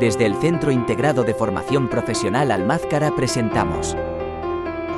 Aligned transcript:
Desde 0.00 0.24
el 0.24 0.34
Centro 0.36 0.70
Integrado 0.70 1.24
de 1.24 1.34
Formación 1.34 1.90
Profesional 1.90 2.50
Almázcara 2.52 3.14
presentamos 3.14 3.94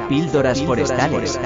Píldoras 0.08 0.62
Forestales. 0.62 1.40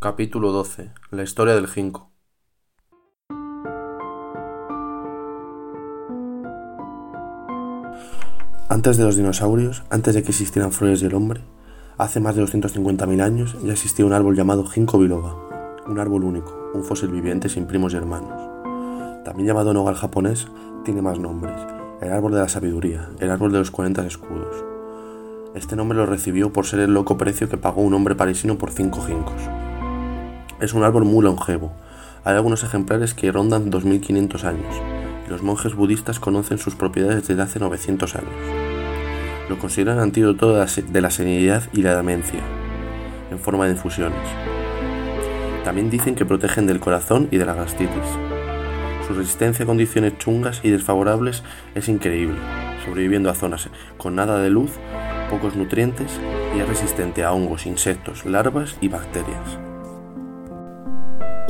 Capítulo 0.00 0.50
12. 0.50 0.90
La 1.12 1.22
historia 1.22 1.54
del 1.54 1.68
ginkgo. 1.68 2.10
Antes 8.68 8.96
de 8.96 9.04
los 9.04 9.14
dinosaurios, 9.14 9.84
antes 9.90 10.16
de 10.16 10.24
que 10.24 10.30
existieran 10.30 10.72
flores 10.72 11.00
y 11.02 11.06
el 11.06 11.14
hombre, 11.14 11.42
hace 11.98 12.18
más 12.18 12.34
de 12.34 12.42
250.000 12.42 13.22
años 13.22 13.56
ya 13.62 13.70
existía 13.70 14.04
un 14.04 14.12
árbol 14.12 14.34
llamado 14.34 14.66
ginkgo 14.66 14.98
biloba, 14.98 15.49
un 15.86 15.98
árbol 15.98 16.24
único, 16.24 16.70
un 16.74 16.84
fósil 16.84 17.10
viviente 17.10 17.48
sin 17.48 17.66
primos 17.66 17.92
y 17.92 17.96
hermanos. 17.96 18.50
También 19.24 19.48
llamado 19.48 19.72
nogal 19.72 19.94
japonés, 19.94 20.48
tiene 20.84 21.02
más 21.02 21.18
nombres, 21.18 21.56
el 22.00 22.12
árbol 22.12 22.32
de 22.32 22.40
la 22.40 22.48
sabiduría, 22.48 23.08
el 23.18 23.30
árbol 23.30 23.52
de 23.52 23.58
los 23.58 23.70
40 23.70 24.06
escudos. 24.06 24.64
Este 25.54 25.76
nombre 25.76 25.98
lo 25.98 26.06
recibió 26.06 26.52
por 26.52 26.66
ser 26.66 26.80
el 26.80 26.94
loco 26.94 27.18
precio 27.18 27.48
que 27.48 27.56
pagó 27.56 27.82
un 27.82 27.94
hombre 27.94 28.14
parisino 28.14 28.56
por 28.56 28.70
cinco 28.70 29.02
ginkgos. 29.02 29.42
Es 30.60 30.74
un 30.74 30.84
árbol 30.84 31.04
muy 31.04 31.24
longevo, 31.24 31.72
hay 32.24 32.34
algunos 32.34 32.62
ejemplares 32.62 33.14
que 33.14 33.32
rondan 33.32 33.70
2500 33.70 34.44
años, 34.44 34.74
y 35.26 35.30
los 35.30 35.42
monjes 35.42 35.74
budistas 35.74 36.20
conocen 36.20 36.58
sus 36.58 36.74
propiedades 36.74 37.26
desde 37.26 37.42
hace 37.42 37.58
900 37.58 38.14
años. 38.14 38.30
Lo 39.48 39.58
consideran 39.58 39.98
antídoto 39.98 40.54
de 40.54 41.00
la 41.00 41.10
senilidad 41.10 41.64
y 41.72 41.82
la 41.82 41.96
demencia, 41.96 42.40
en 43.30 43.38
forma 43.38 43.64
de 43.64 43.72
infusiones. 43.72 44.59
También 45.64 45.90
dicen 45.90 46.14
que 46.14 46.24
protegen 46.24 46.66
del 46.66 46.80
corazón 46.80 47.28
y 47.30 47.36
de 47.36 47.46
la 47.46 47.54
gastritis. 47.54 48.04
Su 49.06 49.14
resistencia 49.14 49.64
a 49.64 49.66
condiciones 49.66 50.16
chungas 50.18 50.60
y 50.62 50.70
desfavorables 50.70 51.42
es 51.74 51.88
increíble, 51.88 52.38
sobreviviendo 52.84 53.28
a 53.30 53.34
zonas 53.34 53.68
con 53.98 54.14
nada 54.14 54.38
de 54.38 54.50
luz, 54.50 54.70
pocos 55.28 55.56
nutrientes 55.56 56.18
y 56.56 56.60
es 56.60 56.68
resistente 56.68 57.24
a 57.24 57.32
hongos, 57.32 57.66
insectos, 57.66 58.24
larvas 58.24 58.76
y 58.80 58.88
bacterias. 58.88 59.58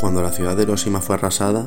Cuando 0.00 0.22
la 0.22 0.32
ciudad 0.32 0.56
de 0.56 0.62
Hiroshima 0.62 1.00
fue 1.00 1.16
arrasada, 1.16 1.66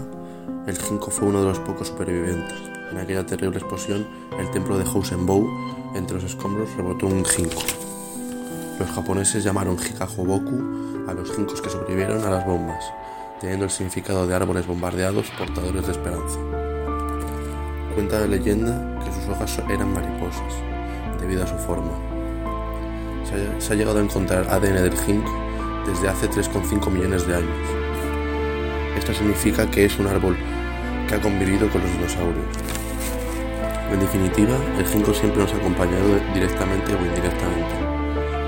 el 0.67 0.77
ginkgo 0.77 1.11
fue 1.11 1.27
uno 1.27 1.41
de 1.41 1.49
los 1.49 1.59
pocos 1.59 1.89
supervivientes. 1.89 2.57
En 2.91 2.97
aquella 2.97 3.25
terrible 3.25 3.59
explosión, 3.59 4.07
el 4.39 4.49
templo 4.51 4.77
de 4.77 4.85
Housenbou, 4.85 5.47
entre 5.95 6.15
los 6.15 6.23
escombros, 6.23 6.75
rebotó 6.75 7.07
un 7.07 7.23
ginkgo. 7.25 7.61
Los 8.79 8.89
japoneses 8.89 9.43
llamaron 9.43 9.77
Hikajoboku 9.77 11.07
a 11.07 11.13
los 11.13 11.31
ginkgos 11.35 11.61
que 11.61 11.69
sobrevivieron 11.69 12.23
a 12.23 12.29
las 12.31 12.45
bombas, 12.45 12.83
teniendo 13.39 13.65
el 13.65 13.71
significado 13.71 14.25
de 14.25 14.33
árboles 14.33 14.65
bombardeados 14.65 15.29
portadores 15.37 15.85
de 15.85 15.91
esperanza. 15.91 16.39
Cuenta 17.93 18.21
la 18.21 18.27
leyenda 18.27 18.99
que 19.03 19.11
sus 19.11 19.29
hojas 19.29 19.59
eran 19.69 19.93
mariposas, 19.93 20.53
debido 21.21 21.43
a 21.43 21.47
su 21.47 21.55
forma. 21.55 21.91
Se 23.59 23.73
ha, 23.73 23.75
llegado 23.75 23.99
a 23.99 24.03
encontrar 24.03 24.47
ADN 24.49 24.83
del 24.83 24.97
ginkgo 24.97 25.31
desde 25.85 26.09
hace 26.09 26.29
3,5 26.29 26.89
millones 26.89 27.27
de 27.27 27.35
años. 27.35 27.67
Esto 28.97 29.13
significa 29.13 29.69
que 29.69 29.85
es 29.85 29.99
un 29.99 30.07
árbol 30.07 30.35
que 31.07 31.15
ha 31.15 31.21
convivido 31.21 31.69
con 31.69 31.81
los 31.81 31.91
dinosaurios. 31.91 32.45
En 33.91 33.99
definitiva, 33.99 34.55
el 34.79 34.85
ginkgo 34.85 35.13
siempre 35.13 35.43
nos 35.43 35.53
ha 35.53 35.57
acompañado 35.57 36.19
directamente 36.33 36.95
o 36.95 37.05
indirectamente. 37.05 37.82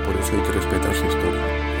Por 0.06 0.16
eso 0.16 0.36
hay 0.36 0.42
que 0.42 0.52
respetar 0.52 0.94
su 0.94 1.04
historia. 1.04 1.75